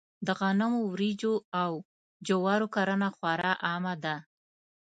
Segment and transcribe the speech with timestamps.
[0.25, 1.71] د غنمو، وريجو او
[2.27, 4.15] جوارو کرنه خورا عامه ده.